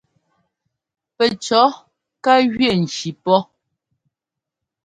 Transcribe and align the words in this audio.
Pɛcʉ̈ 1.15 1.63
ká 2.23 2.33
jʉɛ 2.51 2.71
ŋcí 2.81 3.09
pɔ́. 3.23 3.39